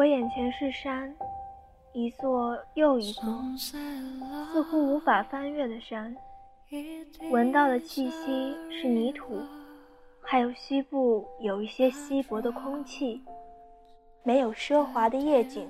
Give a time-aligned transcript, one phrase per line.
[0.00, 1.14] 我眼前是山，
[1.92, 3.22] 一座又一座，
[3.58, 6.16] 似乎无法翻越的山。
[7.30, 9.42] 闻到的气息是泥土，
[10.22, 13.22] 还有西部有一些稀薄的空气。
[14.22, 15.68] 没有奢华的夜景，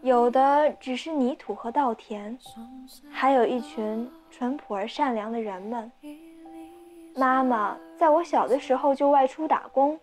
[0.00, 2.36] 有的只是泥土和稻田，
[3.08, 5.92] 还有一群淳朴而善良的人们。
[7.14, 9.96] 妈妈在我小的时候就外出打工。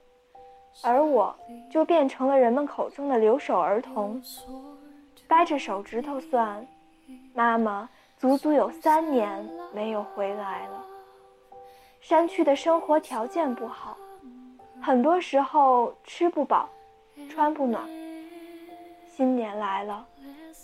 [0.84, 1.36] 而我
[1.70, 4.22] 就变成了人们口中的留守儿童，
[5.28, 6.66] 掰着手指头算，
[7.34, 10.86] 妈妈足足有三年没有回来了。
[12.02, 13.98] 山区的生活条件不好，
[14.82, 16.70] 很多时候吃不饱，
[17.30, 17.84] 穿不暖。
[19.06, 20.08] 新年来了，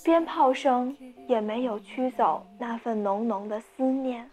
[0.04, 0.96] 鞭炮声
[1.28, 4.30] 也没有驱走那份浓浓的思念。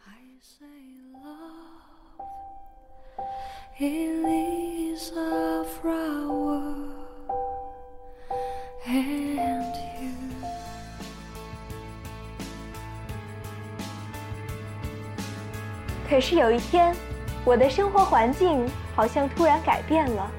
[16.09, 16.95] 可是有一天，
[17.43, 20.31] 我的生活环境好像突然改变了。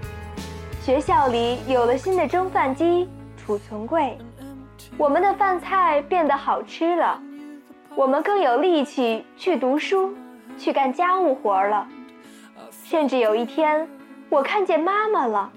[0.81, 4.17] 学校里有了新的蒸饭机、储存柜，
[4.97, 7.19] 我们的饭菜变得好吃了，
[7.95, 10.13] 我们更有力气去读书、
[10.59, 11.87] 去干家务活了。
[12.85, 13.87] 甚至有一天，
[14.33, 15.51] 我看见妈妈了，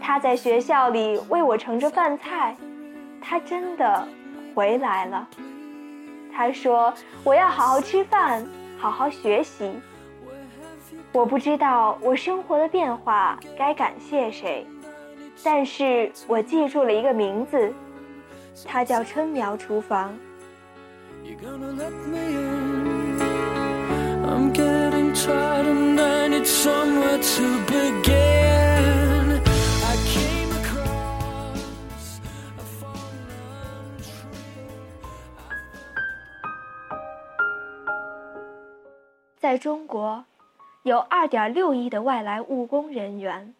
[0.00, 2.56] 她在学校里为我盛着饭菜，
[3.20, 4.06] 她真的
[4.54, 5.28] 回来了。
[6.32, 8.46] 她说：“我要好好吃饭，
[8.78, 9.72] 好好学习。”
[11.10, 14.64] 我不知道我生活的变化该感谢谁，
[15.42, 17.72] 但是我记住了一个名字，
[18.64, 20.16] 它叫春苗厨房。
[39.38, 40.24] 在中国，
[40.82, 43.54] 有二点六亿的外来务工人员，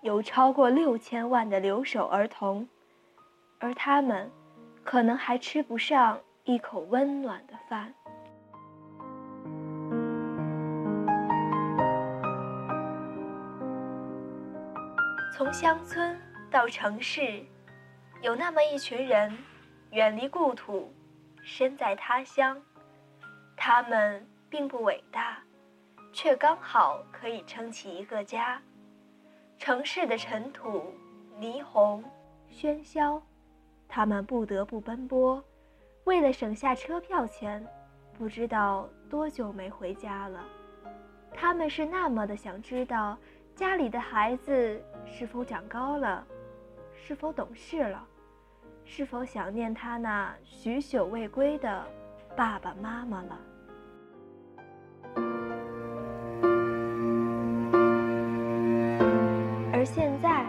[0.00, 2.66] 有超过六千万的留守儿童，
[3.58, 4.30] 而他们
[4.82, 7.92] 可能还吃不上一口温暖的饭。
[15.36, 16.16] 从乡村
[16.48, 17.44] 到城市，
[18.22, 19.36] 有那么一群人，
[19.90, 20.94] 远离故土，
[21.42, 22.62] 身在他乡。
[23.56, 25.42] 他们并不伟大，
[26.12, 28.62] 却刚好可以撑起一个家。
[29.58, 30.94] 城市的尘土、
[31.40, 32.04] 霓虹、
[32.48, 33.20] 喧嚣，
[33.88, 35.42] 他们不得不奔波，
[36.04, 37.66] 为了省下车票钱，
[38.16, 40.44] 不知道多久没回家了。
[41.32, 43.18] 他们是那么的想知道。
[43.54, 46.26] 家里的孩子是否长高了？
[46.92, 48.04] 是否懂事了？
[48.84, 51.86] 是否想念他那许久未归的
[52.36, 53.38] 爸爸妈妈了？
[59.72, 60.44] 而现在，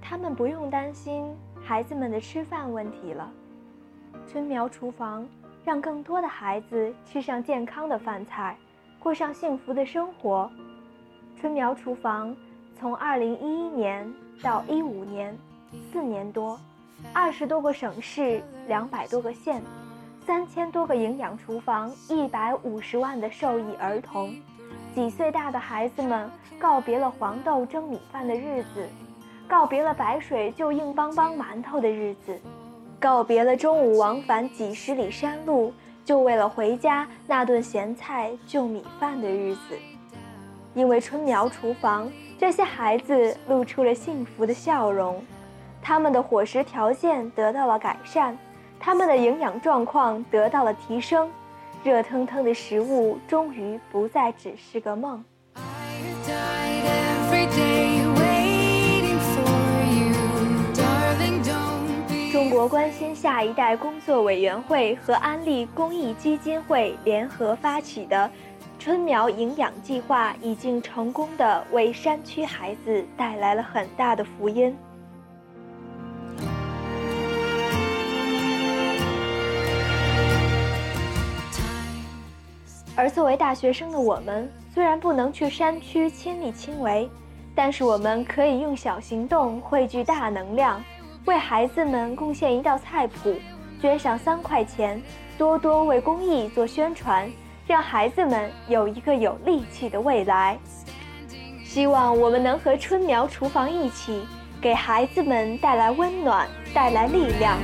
[0.00, 3.30] 他们不用担心孩子们的吃饭问题了。
[4.26, 5.28] 春苗厨房
[5.62, 8.56] 让更多的孩子吃上健康的饭菜，
[8.98, 10.50] 过上幸福的生活。
[11.44, 12.34] 春苗厨房
[12.80, 14.10] 从二零一一年
[14.42, 15.36] 到一五年，
[15.92, 16.58] 四年多，
[17.12, 19.62] 二十多个省市，两百多个县，
[20.24, 24.34] 三千多个营养厨房，一百五十万的受益儿童，
[24.94, 28.88] 几岁大的孩子们告别了黄豆蒸米饭的日子，
[29.46, 32.40] 告别了白水就硬邦邦馒头的日子，
[32.98, 35.74] 告别了中午往返几十里山路
[36.06, 39.76] 就为了回家那顿咸菜就米饭的日子。
[40.74, 45.24] 因为春苗厨房，这些孩子露出了幸福的笑容，
[45.80, 48.36] 他们的伙食条件得到了改善，
[48.80, 51.30] 他们的营养状况得到了提升，
[51.84, 55.24] 热腾腾的食物终于不再只是个梦。
[62.32, 68.28] 中国关心下一代工作委员会和安利公益基金会联合发起的。
[68.84, 74.76] 春苗营养计划已经成功的为山区孩子带来了很大的福音。
[82.94, 87.08] 而作为大学生的我们，虽然不能去山区亲力亲为，
[87.54, 90.84] 但是我们可以用小行动汇聚大能量，
[91.24, 93.34] 为孩子们贡献一道菜谱，
[93.80, 95.00] 捐上三块钱，
[95.38, 97.26] 多多为公益做宣传。
[97.66, 100.58] 让孩子们有一个有力气的未来。
[101.64, 104.22] 希望我们能和春苗厨房一起，
[104.60, 107.58] 给孩子们带来温暖，带来力量。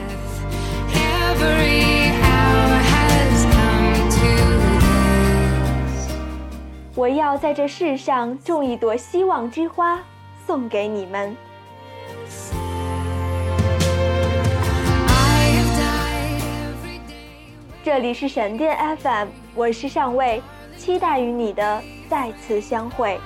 [6.95, 10.01] 我要在这世上种一朵希望之花，
[10.47, 11.37] 送给你们。
[17.83, 20.43] 这里是闪电 FM，我是上尉，
[20.77, 23.19] 期待与你的再次相会。